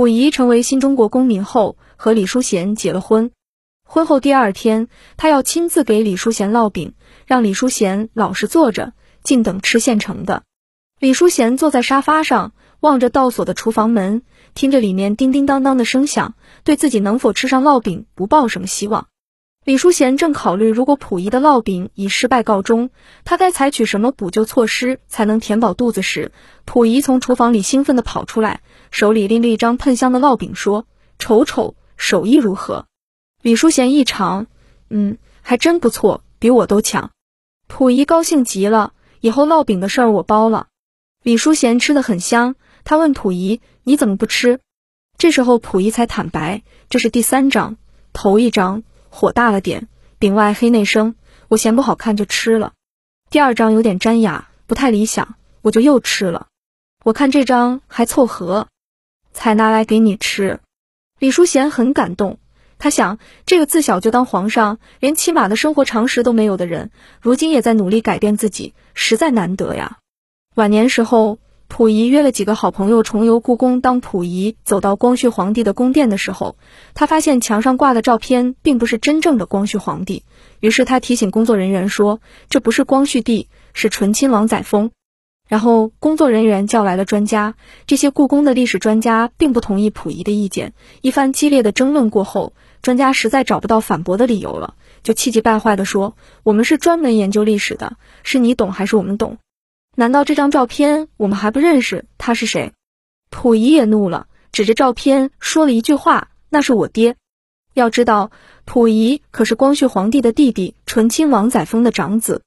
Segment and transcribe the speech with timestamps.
[0.00, 3.32] 溥仪成为新中国公民后，和李淑贤结了婚。
[3.84, 4.88] 婚后第二天，
[5.18, 6.94] 他要亲自给李淑贤烙饼，
[7.26, 10.42] 让李淑贤老实坐着，静等吃现成的。
[11.00, 14.22] 李淑贤坐在沙发上，望着倒锁的厨房门，
[14.54, 19.08] 听着里面叮叮当当的声响，对自己能否吃上烙饼不抱什么希望。
[19.66, 22.88] 李淑贤正考虑，如果溥仪的烙饼以失败告终，
[23.24, 26.32] 他该采取什么补救措施才能填饱肚子时，
[26.64, 30.86] 溥仪从厨房里兴奋地跑出来，手里拎着一张喷香的烙饼，说
[31.20, 32.86] ：“瞅瞅，手艺如何？”
[33.42, 34.46] 李淑贤一尝，
[34.88, 37.10] 嗯，还真不错，比我都强。
[37.68, 40.68] 溥仪高兴极了，以后烙饼的事儿我包了。
[41.22, 44.58] 李淑贤吃的很香，他问溥仪：“你怎么不吃？”
[45.18, 47.76] 这时候溥仪才坦白：“这是第三章，
[48.14, 49.88] 头一章火大了点，
[50.18, 51.14] 饼外黑内生，
[51.48, 52.72] 我嫌不好看就吃了。
[53.28, 56.46] 第二张有点粘牙，不太理想，我就又吃了。
[57.04, 58.68] 我看这张还凑合，
[59.32, 60.60] 才拿来给你吃。”
[61.18, 62.38] 李淑贤很感动。
[62.78, 69.98] 他想，这个自小就当皇上，连起码的生活常识都没有的人，如今也在努力改变自己，实在难得呀。
[70.54, 71.38] 晚年时候，
[71.70, 73.80] 溥仪约了几个好朋友重游故宫。
[73.80, 76.56] 当溥仪走到光绪皇帝的宫殿的时候，
[76.94, 80.24] 他发现墙上挂的照片并不是真正的光绪皇帝，
[80.58, 84.90] 于是他提醒工作人员说：“这不是光绪帝，是醇亲王载沣。”
[85.48, 87.54] 然后工作人员叫来了专家，
[87.86, 90.74] 这些故宫的历史专家并不同意溥仪的意见。
[91.02, 99.38] 一番激烈的争论过后，专家实在找不到反驳的理由了，就气急败坏地说：“我们是专门研究历史的，是你懂还是我们懂？
[100.00, 102.72] 难道这张照片我们还不认识他是谁？”
[103.30, 107.16] 溥仪也怒了，指着照片说了一句话：“那是我爹。”
[107.74, 108.30] 要知道，
[108.64, 112.40] 溥仪可是光绪皇帝的弟弟，醇亲王载沣的长子。